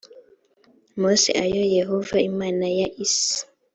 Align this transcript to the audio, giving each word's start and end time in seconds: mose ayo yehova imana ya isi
mose 1.01 1.29
ayo 1.45 1.61
yehova 1.75 2.17
imana 2.29 2.65
ya 2.79 2.87
isi 3.05 3.37